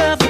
[0.00, 0.29] love.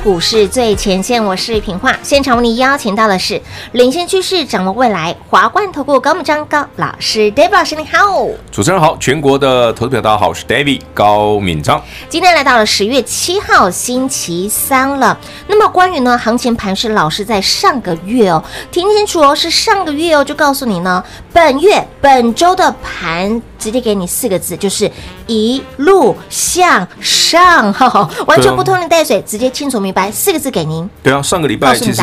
[0.00, 1.94] 股市最前线，我是平化。
[2.02, 3.40] 现场为你邀请到的是
[3.72, 11.80] 领先趋势、掌握未来华冠投顾高木章高老师，David 老师你好，主持人好，全国的投资者大家好，我是 David 高敏章。
[12.08, 15.16] 今天来到了十月七号星期三了。
[15.46, 18.42] 那么关于呢行情盘势，老师在上个月哦，
[18.72, 24.90] 听清楚哦，是上个月哦，就告诉你呢，本月本周的盘直接给你四个字，就是
[25.26, 29.68] 一路向上，哈哈，完全不拖泥带水，直接清。
[29.68, 30.88] 清楚明白四个字给您。
[31.02, 32.02] 对啊，上个礼拜其实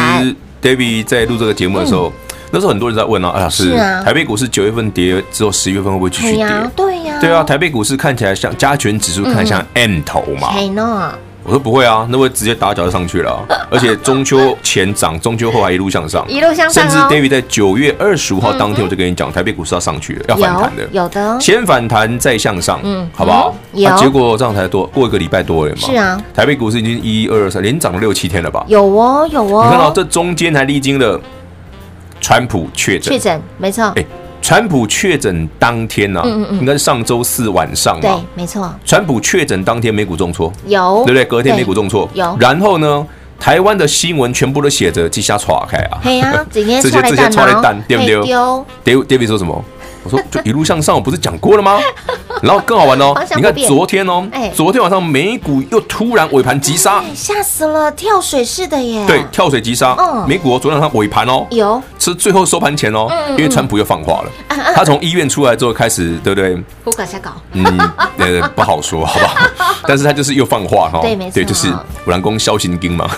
[0.62, 2.14] David 在录这个节目的时候，嗯、
[2.52, 6.46] 那时候很多人在问啊，哎呀，是，台北股市九月份跌之后，十一月份会不会继续跌？
[6.76, 10.54] 对呀、啊，对啊，台北股市看起来像加权指数，看起来像 M 头嘛。
[11.46, 16.90] 嗯我说不会啊，那会直接打脚就上去了，啊， 而且中秋前涨，中秋后还一路向上，一路向上，哦。
[16.90, 23.56] 甚至 David 在九月二十五号当天，我就跟你讲，台北股市要上去了，要反弹的，有的，先反弹再向上，嗯，好不好？
[23.74, 25.88] 有，啊，结果这样才多过一个礼拜多了嘛。
[25.88, 28.66] 是啊，台北股市已经一二三连涨了六七天了吧？
[28.68, 29.66] 有哦，有哦。
[29.66, 31.22] 你看到这中间还历经了
[32.20, 33.84] 川普确诊，确诊没错。
[33.96, 34.04] 哎。
[34.46, 38.02] 川普确诊当天呢、啊，嗯嗯嗯应该是上周四晚上吧。
[38.02, 38.72] 对，没错。
[38.86, 41.26] 川普确诊当天美股重挫，有，对不对？
[41.26, 42.38] 隔天美股重挫，有。
[42.40, 43.08] 然后呢，
[43.40, 48.22] 台湾的新闻全部都写着“即下垮开啊”，对啊，这些这些这些错的蛋，对不对？
[48.84, 49.66] 丢，David 说什么？
[50.06, 51.80] 我说就一路向上，我不是讲过了吗？
[52.44, 59.04] 然后更好玩哦，你看昨天哦，昨天晚上美股又突然尾盘急杀，吓死了，跳水式的耶。
[59.08, 59.96] 对，跳水急杀。
[59.98, 64.32] 嗯，美股昨天晚上尾盘哦，有是最后收盘前哦，因为川普又放话了，
[64.76, 66.56] 他从医院出来之后开始，对不对？
[66.84, 67.32] 不搞瞎搞。
[67.54, 67.64] 嗯，
[68.18, 69.76] 呃，不好说，好不好？
[69.88, 71.70] 但是他就是又放话哈，对，没错，对，就是
[72.06, 73.10] 五郎公萧心经嘛。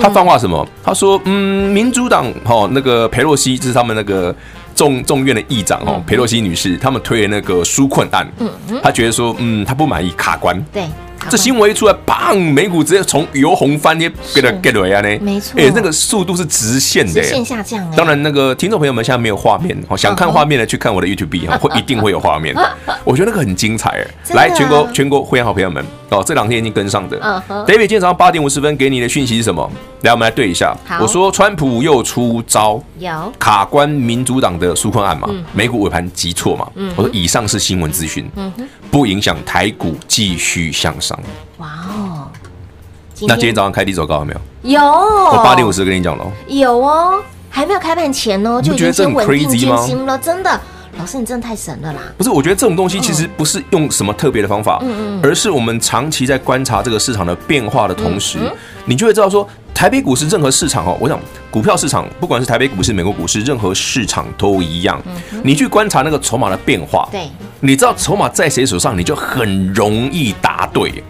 [0.00, 0.66] 他放话什么？
[0.82, 4.34] 他说，嗯，民主党哈那个佩洛西，这是他们那个。
[4.78, 8.48] 众众院的议长哦，佩洛西女士，他们推的那个纾困案，嗯，
[8.80, 17.88] 他觉得说，嗯，他不满意卡关，对，卡关这新闻一出来，砰，美股直接从由红翻跌，给它给了呀呢，没错，哎，那个速度是直线的，直线下降。
[17.96, 22.54] 当然，那个听众朋友们现在没有画面，哦，想看画面的去看我的 YouTube 哈，会 一定会有画面。
[23.04, 27.18] 我觉得那个很精彩哎，来，全国全国会员好朋友们哦，这两天已经跟上的。
[27.66, 29.70] David 今天早上八点五十分给你的讯息是什么？
[30.02, 30.74] 来，我们来对一下。
[31.00, 35.28] 我说川普又出招，有卡关民主党的纾困案嘛？
[35.52, 36.66] 美股尾盘急挫嘛？
[36.96, 38.30] 我说以上是新闻资讯，
[38.90, 41.17] 不影响台股继续向上。
[41.58, 42.28] 哇哦！
[43.22, 44.32] 那今天早上开低走高了没
[44.62, 44.78] 有？
[44.78, 44.82] 有。
[44.82, 46.24] 我八点五十跟你讲了。
[46.46, 50.60] 有哦，还没有开盘前哦，就已经先稳定军心了，真的。
[50.98, 52.00] 老师，你真的太神了啦！
[52.16, 58.38] 不是，我觉得这种东西其实不是用什么特别的方法，嗯嗯而是我们长期在观察这个市场的变化的同时，
[58.88, 61.20] 你就会知道说，台北股市任何市场哦，我想
[61.50, 64.98] 股票市场不管是台北股市、美国股市，任何市场都一样。
[65.44, 67.28] 你去观察那个筹码的变化，对，
[67.60, 71.04] 你知道筹码在谁手上，你就很容易答对。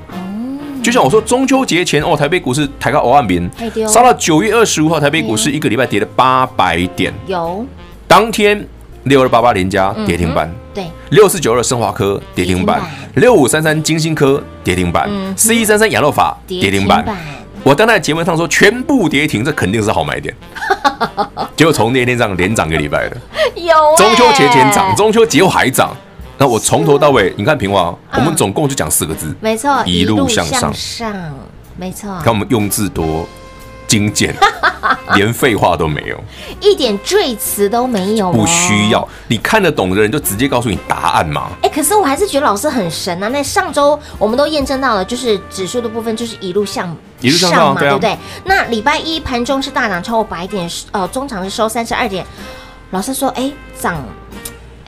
[0.82, 3.48] 就像我说，中秋节前哦，台北股市抬高五万点，
[3.86, 7.64] 杀到九月二十五号，台北股市一个礼拜跌了八百点，有。
[8.08, 8.66] 当天。
[9.04, 12.82] 六二八八连家跌停板，对，六四九二升华科跌停板，
[13.14, 17.06] 六五三三金星科跌停板，四一三三亚诺法跌停板。
[17.62, 20.34] 我当在节目上说全部跌停，这肯定是好买点。
[21.56, 23.16] 结果从那天上连涨个礼拜的，
[23.56, 25.94] 有中秋节前涨，中秋节后还涨。
[26.38, 30.72] 那我从头到尾，你看平华，我们总共就讲四个字，没错，一路向上，
[31.76, 32.08] 没错。
[32.22, 33.28] 看我们用字多。
[33.88, 34.32] 精简，
[35.16, 36.22] 连废话都没有，
[36.60, 39.06] 一点赘词都没有，不需要。
[39.26, 41.50] 你看得懂的人就直接告诉你答案嘛。
[41.62, 43.28] 哎，可是我还是觉得老师很神啊。
[43.28, 48.16] 那上周我们都验证到了，就是指数的部分就是一路向一路向上嘛，对不对？
[48.44, 52.24] 那礼拜一盘中是大涨超过百点，呃，中场是收三十二点。
[52.90, 53.50] 老师说，哎，
[53.80, 54.04] 涨。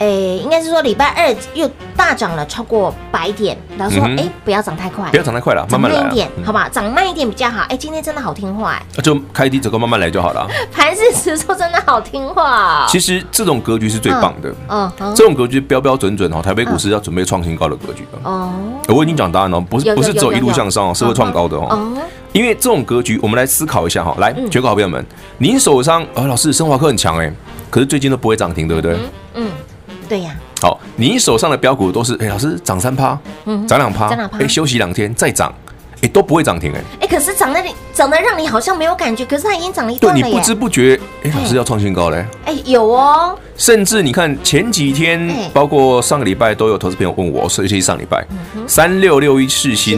[0.00, 7.66] 哎，应该是说礼拜二又大涨了超过百点，然后说哎，不要涨太快，不要涨太快了，慢慢来一点，好吧，涨慢一点比较好。
[7.68, 10.48] 哎，今天真的好听话，哎，就开低走高，慢慢来就好了。
[10.72, 12.86] 盘势指数真的好听话。
[12.88, 16.40] 其实这种格局是最棒的，嗯，这种格局标标准准哦。
[16.40, 18.50] 台北股市要准备创新高的格局哦。
[18.88, 21.92] 我已经讲答案了，不是不是走一路向上哦，是会创高的哦。
[22.32, 24.16] 因为这种格局，我们来思考一下哈。
[24.18, 25.04] 来，全国好朋友们，
[25.36, 27.30] 您手上啊，老师，生华科很强哎，
[27.68, 28.96] 可是最近都不会涨停，对不对？
[29.34, 29.50] 嗯。
[30.10, 34.08] 对呀，好，你手上的标股都是哎，老师涨三趴，嗯，涨两趴，
[34.40, 35.54] 哎，休息两天再涨，
[36.02, 48.26] 哎，都不会涨停哎，哎，可是涨得你涨得让你好像没有感觉，可是它已经涨了一段了，对，你不知不觉，哎，老师要创新高嘞，哎，有哦，甚至你看前几天，包括上个礼拜都有投资朋友问我，尤其是上礼拜
[48.66, 49.96] 三六六一世新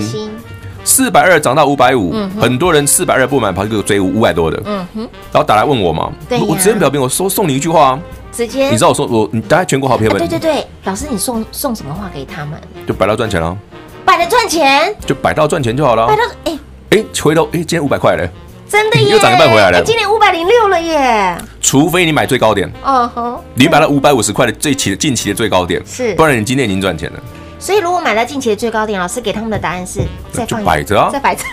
[0.85, 6.13] 四百二涨到五百五，很多人四百二不买，跑去追五百多的，嗯哼，然后打来问我嘛，
[6.47, 7.99] 我直接表明我说送你一句话。
[8.33, 12.59] 直接，你知道我说我，你大家全国好朋友们，对对对，老师你送送什么话给他们？
[12.87, 13.57] 就摆到赚钱了，
[14.05, 16.07] 摆到赚钱，就摆到赚钱就好了。
[16.07, 16.59] 摆到哎。
[16.91, 18.29] 哎，回头哎，今天五百块嘞，
[18.69, 19.83] 真的耶，又涨一半回来了。
[19.83, 27.19] 今年五百零六了耶，除非你买最高点，哦吼，你买了五百五十块的最期的近期的最高点，是，不然你今天已经赚钱了。
[27.59, 30.01] 所以如果买到近期的最高点，老师给他们的答案是
[30.33, 31.45] 再放摆着啊，再摆着。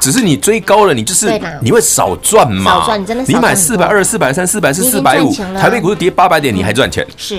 [0.00, 2.72] 只是你追高了，你就是你会少赚嘛？
[2.72, 3.24] 少赚，你真的。
[3.26, 7.06] 你买四百二、四百三、四百四、四百五，台北股市跌八百点，你还赚钱？
[7.16, 7.36] 是，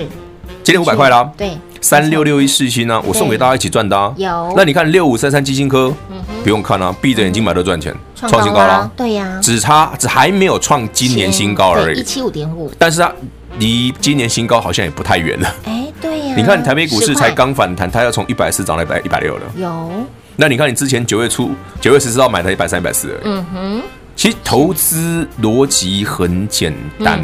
[0.62, 1.30] 今天五百块啦。
[1.36, 4.14] 对，三六六一四星呢，我送给大家一起赚的。
[4.16, 4.52] 有。
[4.56, 5.92] 那你看六五三三基金科，
[6.42, 8.90] 不用看了，闭着眼睛买都赚钱，创新高了。
[8.96, 12.70] 对呀，只差只还没有创今年新高而已，一七五点五。
[12.78, 13.12] 但是它
[13.58, 15.54] 离今年新高好像也不太远了。
[15.64, 16.34] 哎，对呀。
[16.36, 19.42] 你看台北股市才刚反弹，它要从一百四涨到一百一百六了。
[19.56, 19.90] 有。
[20.40, 21.50] 那你看，你之前九月初
[21.82, 23.82] 九月十四号买的一百三、一百四，嗯哼，
[24.16, 26.72] 其实投资逻辑很简
[27.04, 27.22] 单，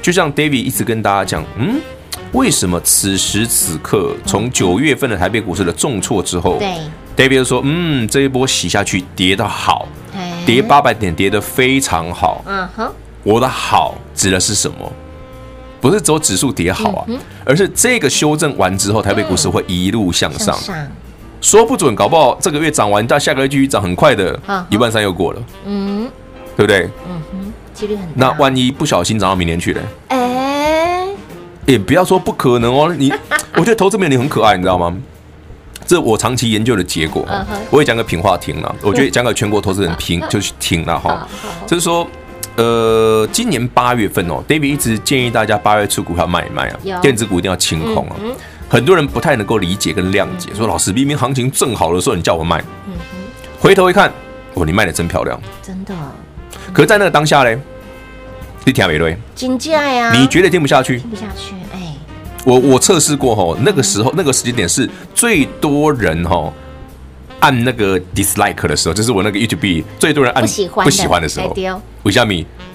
[0.00, 1.80] 就像 David 一直跟大家讲，嗯，
[2.30, 6.78] 为什么此时此刻从九月份的台北股市的重挫之后，对
[7.16, 9.88] ，David 说，嗯，这一波洗下去跌的好，
[10.46, 12.92] 跌八百点跌的非常好，嗯哼，
[13.24, 14.92] 我的好指的是什么？
[15.80, 17.04] 不是走指数跌好啊，
[17.44, 20.56] 而是这个修正完之后，台北股市会一路向上。
[21.42, 24.38] 说不准，搞不好这个月涨完，但下个月继续涨，很快的，
[24.70, 26.08] 一万三又过了，嗯，
[26.56, 26.88] 对不对？
[27.06, 28.12] 嗯哼，几率很大。
[28.14, 29.82] 那万一不小心涨到明年去了？
[30.08, 31.06] 哎，
[31.66, 32.94] 也不要说不可能哦。
[32.96, 33.12] 你，
[33.56, 34.96] 我觉得投资面你很可爱，你知道吗？
[35.84, 37.26] 这我长期研究的结果。
[37.70, 41.28] 我也讲个平话听了，我觉得讲给全国投资人 听就是听了哈。
[41.66, 42.06] 就是说，
[42.54, 48.16] 呃，今年八月份哦，David 一直建议大家八月出股票卖一卖啊，电子股一定要清空啊。
[48.72, 52.64] 很多人不太能够理解跟谅解，说老师明明行情正好的时候你叫我卖，
[53.60, 54.10] 回头一看，
[54.54, 55.94] 哦，你卖的真漂亮，真的。
[56.72, 57.58] 可是在那个当下嘞，
[58.64, 59.14] 你听没对？
[59.34, 61.54] 金价呀，你绝对听不下去，听不下去。
[61.74, 61.94] 哎，
[62.46, 66.50] 我我测试过吼，那个时候那个时间点是最多人吼
[67.40, 71.78] 按那个 dislike 的时候，就是我那个 YouTube 最多人按不喜欢的不喜欢的时候对哦。
[72.04, 72.32] 为什么？
[72.32, 72.71] 啊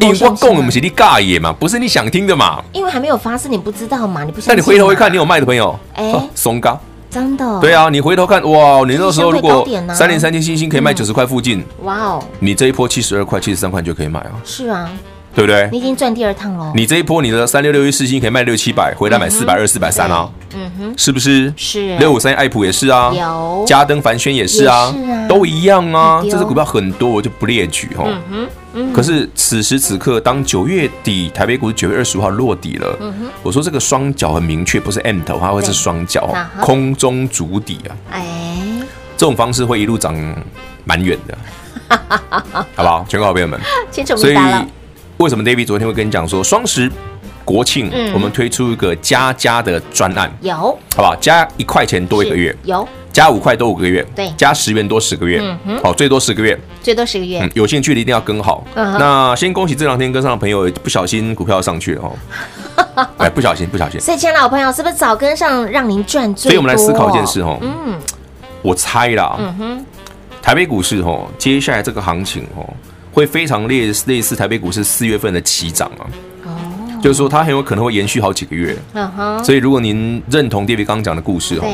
[0.00, 2.62] 因为我讲的吗不是你尬野嘛，不是你想听的嘛。
[2.72, 6.12] 因为还没有发生，你不知道嘛，你不相信那你回头一看，你有有卖的朋友，哎。
[6.12, 6.78] 哦松高。
[7.10, 7.60] 真的？
[7.60, 14.90] 对啊，你回头看，哇，你那时候如果三点三千星星可以卖九十块附近，哇哦，你这一波七十二块、七十三块就可以买啊，是啊，
[15.34, 15.78] 对不对你？
[15.78, 16.72] 已经赚第二趟喽。
[16.74, 21.52] 你这一波你的三六六一四星可以卖六七百，回来买四百二、四百三啊，嗯哼，是不是？
[21.56, 26.22] 是六五三爱普也是啊，有嘉登凡轩也是啊是啊，都一样啊。
[26.22, 28.04] 这支股票很多，我就不列举哈。
[28.06, 32.96] 嗯哼，嗯可是此时此刻，当九月底台北股九月二十五号落底了，
[33.42, 37.90] 我说这个双脚很明确，不是 M 头，它会是双脚空中足底啊。
[38.12, 38.56] 哎，
[39.16, 40.14] 这种方式会一路涨
[40.84, 41.36] 蛮远的，
[42.76, 43.04] 好不好？
[43.08, 43.58] 全国好朋友们，
[43.90, 44.66] 清楚所以明白了。
[45.18, 46.90] 为什么 David 昨天会跟你讲说双十
[47.44, 48.12] 国庆嗯。
[48.12, 50.54] 我们推出一个加加的专案，有。
[50.54, 51.14] 好不好？
[51.16, 52.86] 加一块钱多一个月，有。
[53.12, 54.28] 加五块多五个月，对。
[54.36, 55.40] 加十元多十个月。
[55.40, 56.58] 嗯哼，好，最多十个月。
[56.82, 57.38] 最多十个月。
[57.40, 58.64] 嗯，，有兴趣的一定要跟好。
[58.74, 58.98] 嗯哼。
[58.98, 64.00] 那先恭喜这两天跟上的朋友，不小心股票上去了哦， 哎，不小心，不小心。
[64.00, 66.50] 所以，亲爱的老朋友，是不是早跟上，让您赚最多？
[66.50, 67.96] 所以我们来思考一件事哦，嗯。
[68.62, 69.86] 我猜啦，嗯哼，
[70.42, 72.66] 台北股市哦，接下来这个行情哦，
[73.14, 76.04] 会非常类类似台北股市四月份的起涨啊，
[76.44, 78.76] 哦，就是说它很有可能会延续好几个月。
[78.92, 81.70] 嗯哼，所以如果您认同 David 刚刚讲的故事哦，对，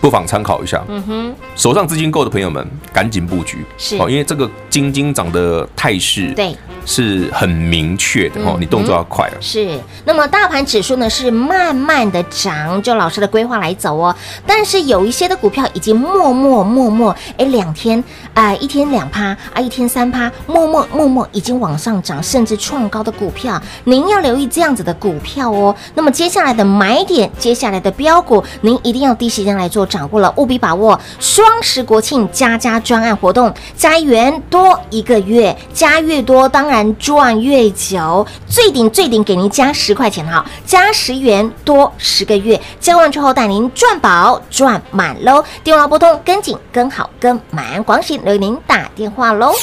[0.00, 0.82] 不妨参考一下。
[0.88, 6.56] 嗯哼，手上资金够的朋友们，赶紧布局是哦，因为这个金金涨的态势对。
[6.86, 9.34] 是很明确的哦嗯，你动作要快啊。
[9.42, 14.14] 是，那么大盘指数呢是慢慢的涨，就老师的规划来走哦。
[14.46, 18.02] 但是有一些的股票已经默默默默，哎，两天
[18.32, 25.76] 啊、呃，一天两趴啊，一天三趴，默默默默已经往上涨，甚至创高的股票，您要留意这样子的股票哦。
[25.94, 45.42] 那么接下来的买点，接下来的标股，您一定要第一时间来做掌握了，务必把握双十国庆加加专案活动，加一元多一个月，加越多当然赚越久，最顶最顶给您加十块钱哈，加十元多十个月，加完之后带您赚饱赚满喽。
[45.64, 49.54] 电话拨通跟紧跟好跟满，广喜留您打电话喽。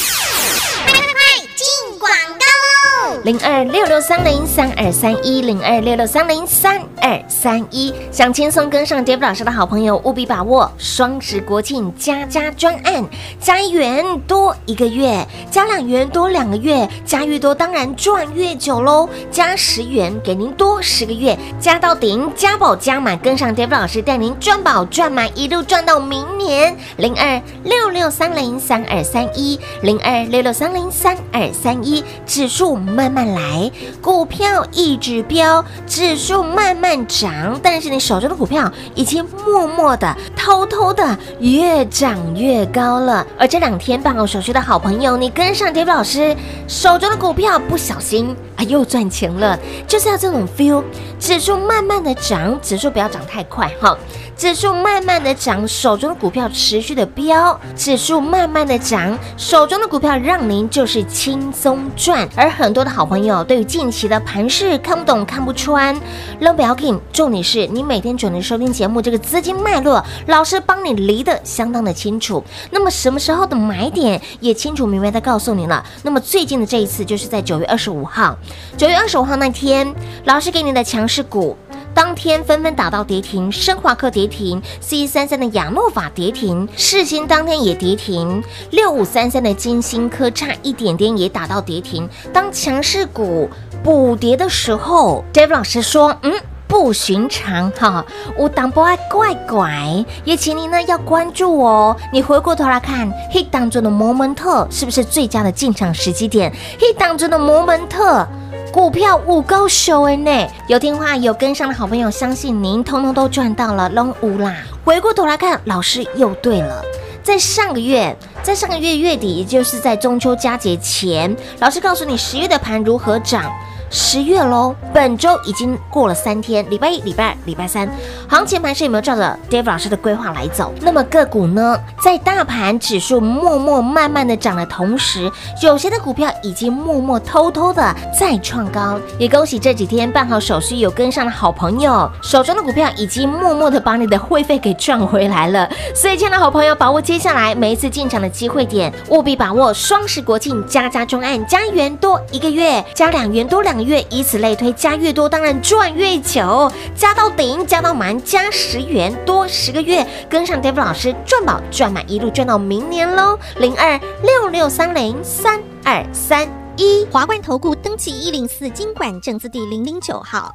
[3.24, 13.04] 零二六六三零三二三一零二六六三零三二三一，想轻松跟上 David 老师的好朋友，务必把握双十国庆加加专案，
[13.40, 19.08] 加一元多一个月，加两元多两个月，加越多当然赚越久喽。
[19.30, 26.76] 加十元给您多十个月，加到顶，加饱加满，跟上 David 老师带您赚饱赚满，一路赚到明年。
[26.96, 32.76] 零二六六三零三二三一零二六六三零三二三一，指数
[33.08, 33.70] 慢慢来，
[34.02, 43.24] 股票一直飙，指数慢慢涨，但是你手中的股票已经默默的、偷偷的越涨越高了。
[43.38, 46.36] 而这两天办好手续的好朋友，你跟上 David 老师
[46.66, 50.82] 手中的股票，不小心啊又赚钱了，就是要这种 feel。
[51.18, 53.96] 指数慢慢的涨，指数不要涨太快哈，
[54.36, 62.28] 指数慢慢的涨，手中的股票持续的飙，指数慢慢的涨，手中的股票让您就是轻松赚。
[62.36, 65.94] 而很多的好朋友对于近期的盘势看不懂、看不穿，
[66.40, 72.42] 扔不要紧，重点是你每天准时收听节目，这个资金脉络，老师帮你理的相当的清楚。
[72.70, 75.84] 那么什么时候的买点也清楚明白的告诉你了。
[76.04, 78.34] 那么最近的这一次就是在九月二十五号，
[78.78, 81.54] 九月二十五号那天，老师给你的强势股。
[81.96, 92.06] 当天纷纷打到跌停，升华科跌停，c 一三三的亚诺法跌停，世芯当天也跌停，六五三三的金星科差一点点也打到跌停。
[92.34, 93.48] 当强势股
[93.82, 96.34] 补跌的时候，Dave 老师说，嗯。
[96.68, 98.04] 不寻常哈，
[98.36, 101.96] 我当不爱怪怪，也请你呢要关注哦。
[102.12, 106.52] 你回过头来看，黑当中的摩门特是不是最佳的进场时机点？
[106.80, 108.26] 黑当中的摩门特。
[108.72, 114.54] 股票五高手哎呢，有听话有跟上的好朋友，相信您通通都赚到了，拢无啦。
[114.84, 116.84] 回过头来看，老师又对了，
[117.22, 123.50] 在上个月，在上个月月底，也就是在中秋佳节前，老师告诉你十月的盘如何涨。
[123.88, 127.88] 十月喽，本周已经过了三天，礼拜一、礼拜二、礼拜三，
[128.28, 130.72] 行情盘是有没有照着 David 老师的规划来走？
[130.80, 135.30] 那么个股呢，在大盘指数默默慢慢的涨的同时，
[135.62, 138.98] 有些的股票已经默默偷偷的再创高。
[139.18, 145.70] 也恭喜这几天办好手续有跟上的好朋友，手中的股票已经默默的把你的会费给赚回来了。
[145.94, 153.75] 所以，亲爱的好朋友，把握接下来每一次进场的机会点，务必把握双十国庆加加专案，加一元多一个月，加两元多两。
[153.76, 163.38] 两月，以此类推，加越多当然赚越久，加到顶，加到满，加十元多十个月，跟上 David 老师赚宝赚满，一路赚到明年喽！
[163.58, 170.50] 零二六六三零三二三一，华冠投顾登记一零四经管证字第零零九号，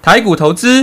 [0.00, 0.82] 台股投资。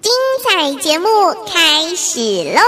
[0.00, 0.12] 精
[0.44, 1.08] 彩节目
[1.44, 2.20] 开始
[2.54, 2.60] 喽！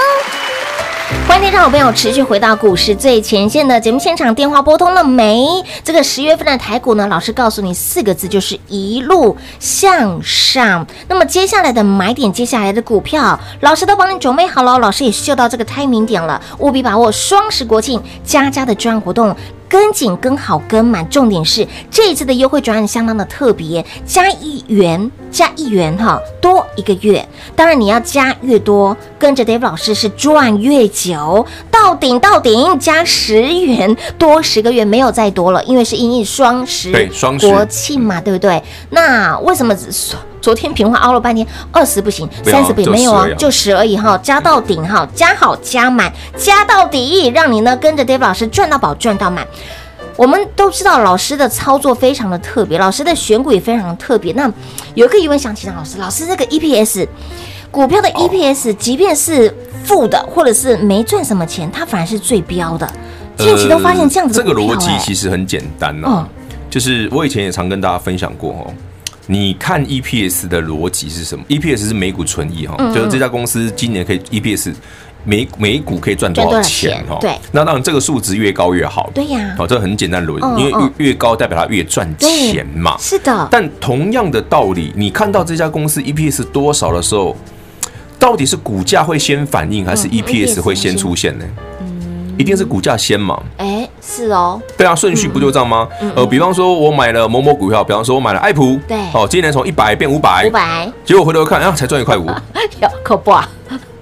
[1.29, 5.47] 欢迎听众朋友持续回到股市最前线的节目现场，电话拨通了没？
[5.85, 10.85] 这个十月份的台股呢，老师告诉你四个字，就是一路向上。
[11.09, 19.37] 那么接下来的买点，接下来的股票，老师都帮你准备好了，老师也嗅到这个 timing 点了，务必把握双十国庆加加的专案活动。
[19.71, 27.25] 跟紧、跟好、跟满，重点是这一次的优惠转案相当的特别，加一元加一元哈，多一个月。
[27.55, 38.61] 当然你要加越多，跟着 David 老师是赚越久，到顶到顶加十元多十个月，没有再多了，因为是因应双十对双十国庆嘛，对不对？
[38.91, 40.19] 那为什么只说？
[40.41, 49.47] 昨天平话凹了半天，二十不行，三十不行，没有啊，就十而已哈，加到顶哈，加好加满，加到底，让你呢跟着 David 老师赚到宝赚到满。
[50.17, 54.33] 我们都知道老师的操作非常的特别，老师的选股也非常的特别。
[54.35, 54.51] 那
[54.95, 57.07] 有一个疑问想请教老师，老师这个 EPS
[57.71, 59.55] 股票的 EPS，即便是
[59.85, 62.87] 负的或者是没赚什么钱，它反而是最标的。
[63.39, 66.29] 近期都发现这样子的、欸呃，这个逻辑其实很简单呐、啊，嗯、
[66.69, 68.75] 就是我以前也常跟大家分享过哦。
[69.26, 74.75] 你看 EPS 的逻辑是什么？EPS 是每股存益哈，就是这家公司今年可以 EPS
[75.25, 77.19] 每每股可以赚多少钱哈？
[77.21, 79.11] 对，那当然这个数值越高越好。
[79.15, 82.97] 对呀，好，这个很简单逻辑，因为越越高代表它越赚钱嘛。
[82.99, 83.49] 是的。
[83.50, 87.37] 但同样的道理，你看到这家公司 EPS 多少的时候，
[88.19, 91.45] 到底是股价会先反应，还是 EPS 会先出现呢？
[91.80, 93.41] 嗯，一定是股价先嘛。
[93.59, 93.89] 哎。
[94.11, 95.87] 是哦，对啊，顺序不就这样吗？
[96.01, 103.49] 嗯、呃，比方说我买了某某股票，比方说我买了爱普，对，哦，今年从一百变五百，五百，结果回头看，啊，才赚一块五，有可不啊？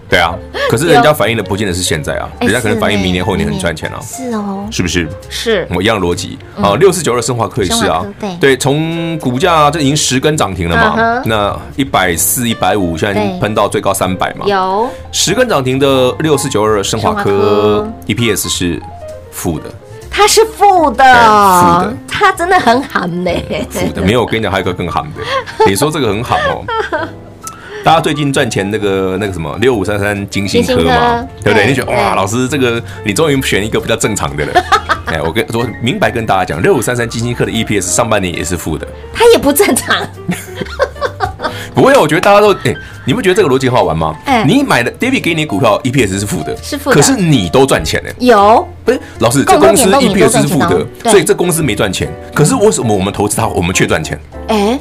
[0.09, 0.35] 对啊，
[0.71, 5.07] 可是人家反映的不见得是现在啊， 人家可能反映明年后年很赚钱啊，是哦，是不是？
[5.29, 6.39] 是，我一样逻辑。
[6.57, 8.03] 啊，六四九二生华科也是啊，
[8.41, 14.89] 对，从股价这已经十根涨停了嘛，那一百四、一百五，现在喷到最高三百嘛，有。
[15.13, 18.83] 十根涨停的六四九二生华科 EPS 是
[19.31, 19.65] 负的。
[20.19, 23.31] 它是负的，负的，它真的很寒呢。
[23.71, 25.23] 负的没有，我跟你讲，还有一个更寒的。
[25.65, 26.65] 你说这个很好哦。
[27.85, 31.69] 大家最近赚钱那个那个什么六五三三金星科嘛，对不对？
[31.69, 34.65] 你觉得哇，老师这个你终于选一个比较正常的了。
[35.07, 39.97] 哎，我跟我明白跟大家讲，六五三三金星科的 EPS 上半年也是负的，它也不正常。
[41.79, 42.75] 不会，我觉得大家都哎，
[43.07, 44.13] 你不觉得这个逻辑很好玩吗？
[44.25, 48.11] 哎，你买的 David 给你股票 EPS 是负的，是负的，可是你都赚钱呢。
[48.19, 52.13] 有，不是老师，这公司 EPS 是负的，所以这公司没赚钱。
[52.35, 54.19] 可是为什么我们投资它，我们却赚钱？
[54.49, 54.77] 哎，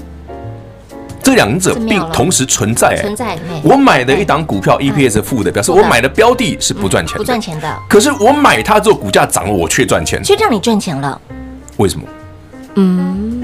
[1.21, 2.97] 这两者并同时存在。
[2.99, 3.37] 存在。
[3.61, 7.71] 我买的一档股票 EPS 负的，表示我买的标的是不赚钱，不赚钱的。
[7.87, 11.21] 可是我买它之后股价涨了，我却赚钱，却让你赚钱了。
[11.75, 12.07] 为什么？
[12.73, 13.43] 嗯。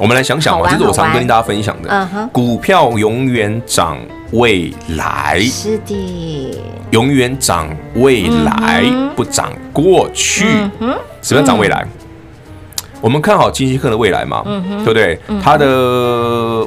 [0.00, 2.28] 我们来想想嘛，这是我常跟大家分享的。
[2.32, 3.98] 股票永远涨
[4.32, 6.58] 未来，是的，
[6.90, 8.82] 永远涨未来，
[9.14, 10.46] 不涨过去。
[11.20, 11.86] 什么涨未来？
[13.02, 15.18] 我们看好晶心科的未来嘛，对不对？
[15.42, 15.66] 它的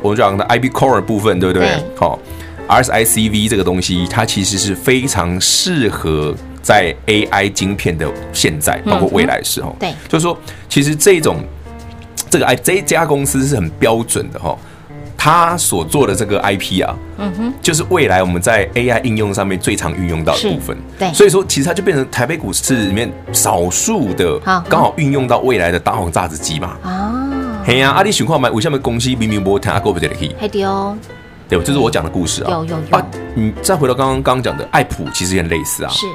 [0.03, 1.67] 我们讲的 IB Core 部分，对不对？
[1.97, 2.19] 好
[2.67, 9.75] ，RSICV 这个东西，它其实是非常适合在 AI 晶片的现在，包括未来的时候。
[9.79, 10.37] 对，就是说，
[10.69, 11.37] 其实这种。
[12.29, 14.57] 这个 I 这家公司是很标准的哈，
[15.15, 20.75] 他所做的这个 IP 啊，嗯哼，就是未来我们在 AI 应用上面最常运用到的部分。
[20.97, 26.75] 对，所以说其实它就变成台北股市里面少数的刚好运用到未来的大红榨汁机嘛。
[26.83, 30.63] 啊，嘿呀，阿里情况买为什么公司明明不谈，过不得的可以？
[30.63, 30.97] 哦，
[31.47, 31.61] 对？
[31.61, 32.49] 这是我讲的故事啊。
[32.51, 32.97] 有有有。
[32.97, 35.89] 啊，你再回到刚刚刚刚讲的爱普，其实也很类似啊。
[35.91, 36.05] 是，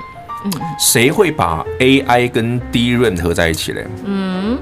[0.45, 3.87] 嗯，谁会把 AI 跟 DRAM 合在一起嘞？
[4.05, 4.59] 嗯。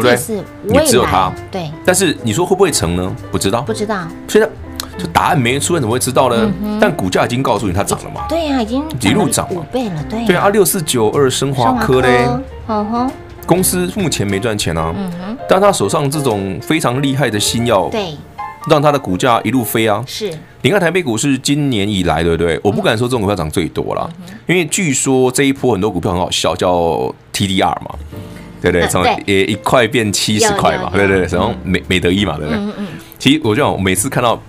[0.00, 0.74] 不对？
[0.80, 1.32] 也只有他。
[1.50, 3.16] 对，但是你说会不会成呢？
[3.30, 3.62] 不知道。
[3.62, 3.72] 不。
[3.72, 4.48] 知道，现在
[4.98, 6.50] 就答案没出来，怎么会知道呢？
[6.62, 8.26] 嗯但股价已经告诉你它涨了嘛。
[8.28, 9.60] 对呀，已经一路涨嘛。
[9.60, 12.26] 五倍了，对对啊，六四九二升华科嘞，，
[12.68, 13.10] 嗯哼，
[13.46, 18.16] 公司目前没赚钱啊，嗯哼，但他手上这种非常厉害的新药，对，
[18.68, 20.02] 让他的股价一路飞啊。
[20.06, 22.58] 是，你看台北股市今年以来，对不对？
[22.62, 26.70] 我不敢说这种股票涨最多啦，嗯因为据说这一波很多股票很好笑，叫
[27.32, 27.94] TDR 嘛，
[28.70, 28.86] 对不对？
[28.86, 32.58] 嗯从一块变七十块嘛，对对对，然后美美德意嘛，对不对？
[32.60, 32.86] 嗯嗯，
[33.18, 34.40] 其实我就每次看到，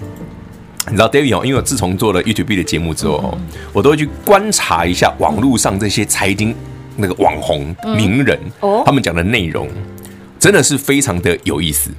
[0.88, 3.38] 你知道 David 哦，因为我自从做了 YouTube 的节目之后
[3.74, 6.56] 我都会去观察一下网络上这些财经
[6.96, 9.68] 那个网红名人哦，他们讲的内容，
[10.40, 11.90] 真的是非常的有意思。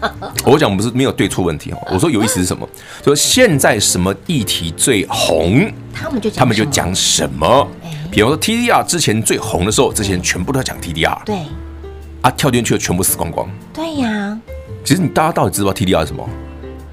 [0.46, 2.66] 我讲不是没有对错问题哦，我说有意思是什么？
[3.04, 7.83] 说现在什么议题最红，他们就讲他们就什么讲什么哎。
[8.14, 11.34] 比方说 TDR 之前最红的时候，这些人全部都在讲 TDR，对
[12.22, 13.48] 啊，跳进去的全部死光光。
[13.72, 14.38] 对呀，
[14.84, 16.28] 其实你大家到底知不知道 TDR 是什么？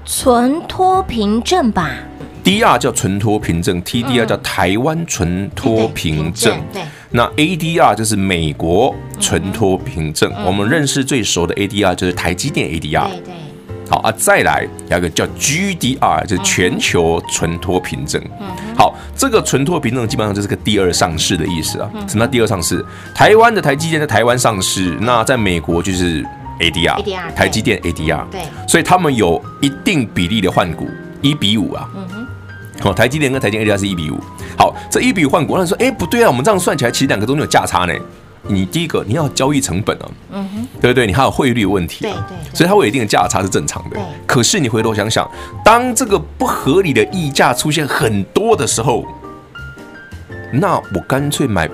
[0.04, 1.90] 存托凭证吧
[2.42, 6.58] ，DR 叫存托凭证，TDR 叫台湾存托凭证。
[6.58, 10.32] 嗯对，那 ADR 就是美国存托凭证。
[10.44, 13.08] 我们认识最熟的 ADR 就是台积电 ADR。
[13.10, 13.34] 对对，
[13.92, 18.18] 好啊，再来有一个叫 GDR，就是全球存托凭证。
[18.74, 21.90] 好，这个存托凭证基本上就是个第二上市的意思啊。
[22.08, 22.82] 什么叫第二上市？
[23.14, 26.24] 台湾的台积电在台湾上市，那在美国就是
[26.58, 28.24] ADR，ADR 台积电 ADR。
[28.30, 30.88] 对所以他们有一定比例的换股，
[31.20, 31.86] 一比五啊。
[32.80, 34.18] 好，台积电跟台积电 ADR 是一比五。
[34.56, 37.92] 好，这一比五换股，那你说，哎，不对啊，我们这样算起来，其实两个中间有价差呢。
[38.48, 41.06] 你第一个你要交易成本啊，嗯哼，对不对？
[41.06, 44.02] 你还有汇率问题、啊，对所以它会有一定的价差是正常的对。
[44.26, 45.28] 可是你回头想想，
[45.64, 49.04] 当这个不合理的溢价出现很多的时候，
[50.52, 51.68] 那我干脆买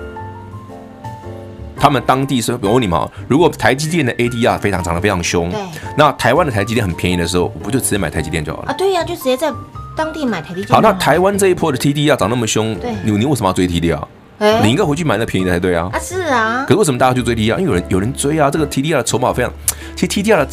[1.75, 5.59] 他们当地是，我问你们啊，如果台积电的 ADR 非常涨得非常凶，对
[5.97, 8.71] 那台湾的台积电很便宜的时候，我不就直接买台积电就好了？
[8.71, 9.51] 啊，对呀，就直接在
[9.97, 10.67] 当地买台积电。
[10.69, 14.01] 好，那台湾这一波的 TDR 涨那么凶对，你你为什么要追 TDR？
[14.39, 15.89] 哎你应该回去买那便宜的才对啊。
[15.93, 17.57] 啊是啊可，是为什么大家去追 TDR？
[17.59, 19.51] 因为有人有人追啊，这个 TDR 的筹码非常，
[19.95, 20.47] 其实 TDR 的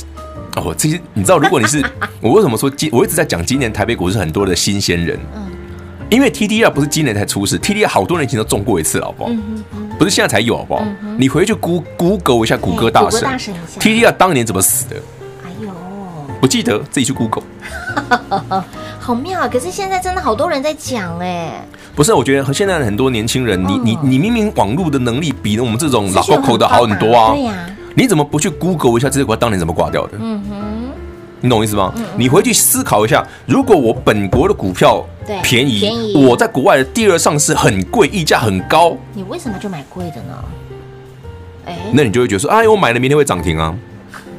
[0.56, 1.84] 哦，其实你知道，如果你是
[2.20, 5.42] 我为什么说今我一直在讲今年台北股市很多的新鲜人，嗯
[6.08, 9.30] 因为 TDR 不是今年才出事，TDR 好多年前都中过一次，好不好？
[9.32, 9.64] 嗯
[9.98, 10.86] 不是现在才有，好不好？
[11.18, 13.20] 你回去 Go Google 一下谷歌大神
[13.80, 14.96] ，TDR 当年怎么死的？
[15.44, 15.70] 哎呦，
[16.40, 17.42] 不记得，自己去 Google。
[19.00, 19.48] 好妙啊！
[19.48, 21.64] 可是现在真的好多人在讲哎，
[21.96, 27.54] 不是，我觉得和现在的很多年轻人，你你你明明网络的能力比我们这种老资讯 Coco 的好很多啊对，呀，
[27.94, 30.18] 你怎么不去 Google 一下这些股票当年怎么挂掉的？
[30.20, 30.56] 嗯哼，
[31.40, 31.90] 你懂我意思吗？
[32.18, 35.02] 你回去思考一下，如果我本国的股票
[35.42, 40.44] 便宜，便宜我在国外的第二上市很贵，溢价很高，你为什么就买贵的呢？
[41.64, 43.74] 哎，那你就会觉得说，哎，我买了明天会涨停啊。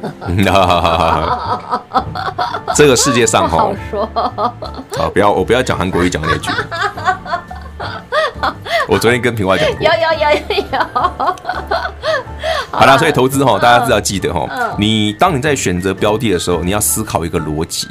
[2.76, 4.54] 这个世界上哈，说啊，
[5.12, 6.52] 不要我不要讲韩国语讲那句。
[8.88, 10.78] 我昨天跟平花讲过有，有有有 有，
[12.70, 17.86] 好啦，所以投资哈，大家知道记得哈嗯，你当你在选择标的的时候，你要思考一个逻辑，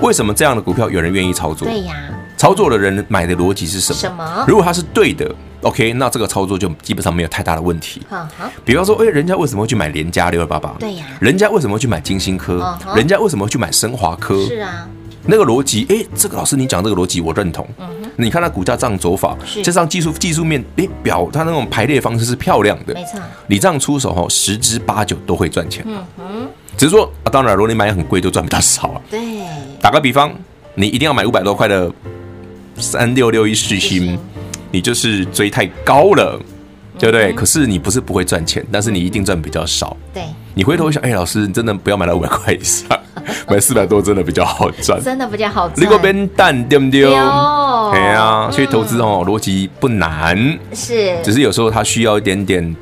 [0.00, 1.68] 为什么这样的股票有人愿意操作？
[1.68, 1.94] 嗯对呀，
[2.36, 3.98] 操作的人买的逻辑是什么？
[4.00, 8.02] 什么如果它是对的，OK，那这个操作就基本上没有太大的问题。
[8.10, 10.74] 哈哈，比方说，哎，人家为什么会去买联家六二八八？
[10.80, 12.78] 对呀人家为什么会去买金星科嗯？
[12.86, 14.44] 哼人家为什么会去买升华科？
[14.44, 14.88] 是啊，
[15.24, 17.66] 那个逻辑，哎，这个老师你讲这个逻辑我认同。
[18.16, 22.92] 你看它股价这样走法加上技术技术面，哎，表它那种排列方式是漂亮的。
[22.92, 25.84] 没错，你这样出手哈，十之八九都会赚钱。
[25.86, 29.00] 嗯哼，只是说啊，当然，如果你买很贵，就赚比较少啊。
[29.10, 29.20] 对，
[29.80, 30.32] 打个比方，
[30.74, 31.90] 你一定要买五百多块的
[32.76, 34.18] 三六六一世世新新，
[34.70, 36.38] 你就是追太高了，
[36.98, 37.32] 对不嗯对？
[37.32, 39.96] 可是你不是不会赚钱，但是你一定赚比较少。
[40.12, 42.86] 对，你回头想，哎、老师，你真的不要买到五百块以上，
[43.48, 45.02] 买四百多真的比较好赚。
[45.02, 45.80] 真的比较好赚。
[45.80, 47.02] 你个边蛋对不对？
[47.02, 50.36] 对哎呀，嗯所以投资哦，逻辑不难，
[50.72, 52.76] 是，只是有时候它需要一点点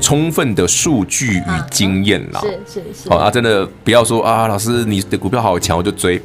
[0.00, 2.40] 充分的数据与经验啦。
[2.40, 6.20] 是是是，好啊，真的不要说啊，老师你的股票好强，我就追。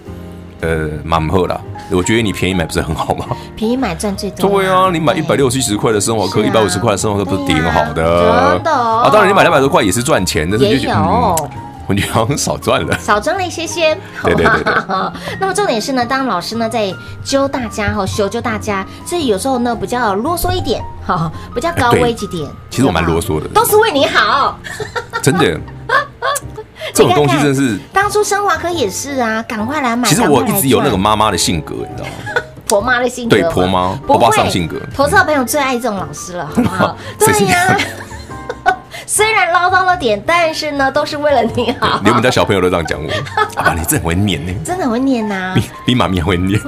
[0.61, 3.25] 呃，蛮好啦，我觉得你便宜买不是很好吗？
[3.55, 4.49] 便宜买赚最多。
[4.49, 8.31] 对啊，你买一百六七十块的生活科，是啊一百五十块的生活课不是挺好的？
[8.31, 11.49] 啊真的啊，当然你买两百多块也是赚钱，但是也就觉得，有嗯，
[11.87, 12.97] 我觉得好像少赚了。
[12.99, 14.73] 少赚了一些些，好对对对对？
[15.39, 16.91] 那么重点是呢，当老师呢在
[17.23, 22.49] 揪大家哈，修揪大家，所以有时候呢比较啰嗦一点，哈，比较高危几点。
[22.71, 24.57] 其实我蛮啰嗦的，都是为你好。
[25.21, 25.59] 真的。
[26.95, 30.07] 这种东西真是，当初升华科也是啊，赶快来买。
[30.07, 32.41] 其实我一直有那个赚妈妈的性格，你知道吗？
[32.65, 36.97] 婆妈的性格吗，对婆妈婆婆妈上性格投资好朋友最爱这种老师了，好不好？
[37.19, 37.77] 对呀、
[39.05, 41.99] 虽然唠叨了点，但是呢，都是为了你好。
[42.03, 43.11] 连我们家小朋友都这样讲我，
[43.61, 46.59] 啊，你真的会念呢，真的很会念呐，比比妈咪还会念。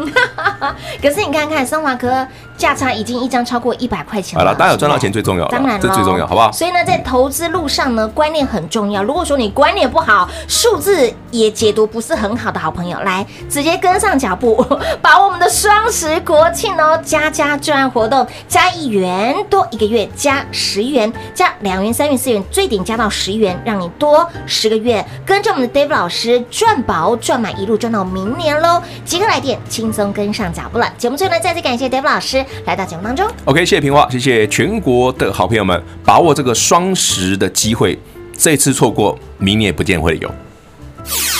[1.01, 4.43] 可是你看看，生华科价差已经一张超过一百块钱了。
[4.43, 6.51] 好了，大家有赚到钱最重要，当然这最重要，好不好？
[6.51, 9.03] 所以呢，在投资路上呢，观念很重要。
[9.03, 14.65] 如果说你观念不好，数字也解读不是很好的好朋友，来直接跟上脚步，
[15.01, 28.81] 把我们的双十国庆哦，加加赚活动，加一元多一个月，加十元，加两元、三元、四元，最顶加到十元，让你多十个月，跟着我们的 Dave 老师赚饱赚满，一路赚到明年喽！
[29.05, 30.91] 即刻来电，轻松跟上脚步了。
[30.97, 33.27] 节目最后呢，再次感谢 Dave 老师来到节目当中。
[33.45, 37.97] OK，谢谢平花，谢谢全国的好朋友们，把握这个双十的机会，
[38.37, 41.36] 这次错过，明年也不见会有。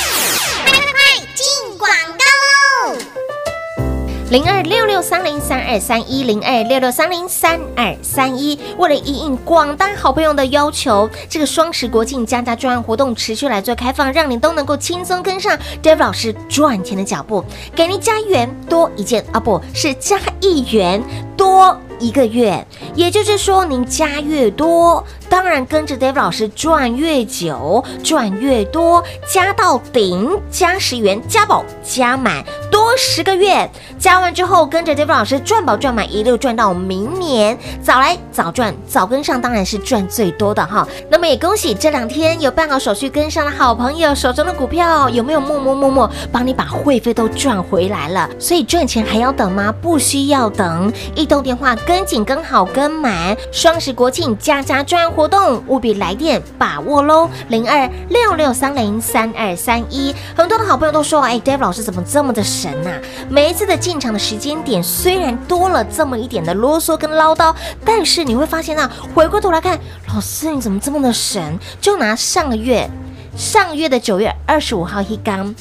[4.29, 15.57] 零二六六三零三二三一零二六六三零三二三一，为了应应广大好朋友的要求，这个双十国庆加价专案活动持续来做开放，让你都能够轻松跟上。
[15.81, 17.41] Dave 老师赚钱的脚步，
[17.73, 21.01] 给您加一元多一件啊，不是加一元
[21.37, 40.88] 多一个月，也就是说您加越多，当然跟着 Dave 老师赚越久，赚越多，加到顶加十元，加保加满多十个月，加完之后跟着 Dave 老师赚保赚满，一路赚到明年，早来早赚早跟上，当然是赚最多的哈。
[41.10, 48.29] 那么也恭喜这两天有办好手续跟上的好朋友，手中的股票有没有默默默默帮你把会费都赚回来了？
[48.38, 49.73] 所以赚钱还要等吗？
[49.81, 51.75] 不需要等，一通电话。
[51.88, 57.30] 跟紧跟好跟满，双十国庆加加赚活动，务必来电把握喽！
[57.47, 63.00] 零二六六三零三二三一，很多的好朋友都说，哎，Dave 老师怎么这么的神呐、啊？
[63.30, 69.80] 每一次的进场的时间点，虽然多了这么一点的啰嗦跟唠叨，但是你会发现啊，回过头来看，
[70.13, 71.58] 老师你怎么这么的神？
[71.80, 72.89] 就拿上个月，
[73.38, 75.56] 上个月的九月二十五号一刚。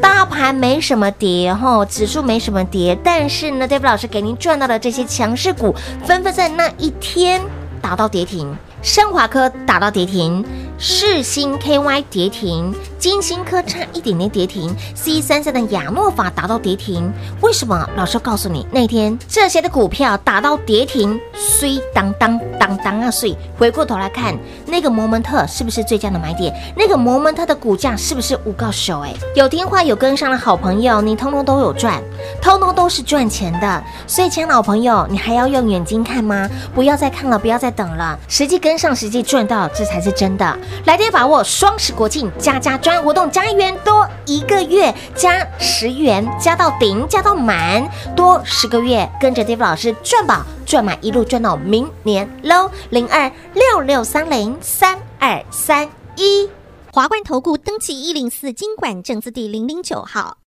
[0.00, 7.40] 大盘没什么跌哈，指数没什么跌，但是呢，Dave 老师给您赚到的这些强势股，纷纷在那一天
[7.80, 10.44] 打到跌停，升华科打到跌停。
[10.82, 17.12] 世星 KY 跌停，金星科差一点点跌停，C 三三的亚诺法打到跌停。
[17.42, 17.86] 为什么？
[17.96, 23.36] 老师告诉你，那天这些的股票打到跌停，虽当当当当啊碎。
[23.58, 26.50] 回过头来看，那个摩门特是不是最佳的买点？
[26.74, 29.00] 那个摩门特的股价是不是五高手？
[29.00, 32.02] 哎，有听话有跟上的好朋友，你通通都有赚，
[32.40, 33.84] 通通都是赚钱的。
[34.06, 36.48] 所以，亲爱的老朋友，你还要用眼睛看吗？
[36.74, 40.58] 不要再看了，不要再等了，实际跟上，实际赚到，这才是真的。
[40.84, 52.70] 来电把握双十国庆加加专案活动，加一元多一个月，加十元加到顶，加到满多十个月，跟着 Dave 老师赚宝赚满，一路赚到明年喽！
[52.90, 56.48] 零二六六三零三二三一，
[56.92, 60.38] 华冠投顾登记一零四金管证字第零零九号，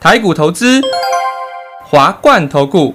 [0.00, 0.80] 台股投资，
[1.84, 2.94] 华冠投顾。